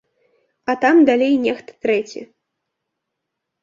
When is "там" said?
0.85-0.95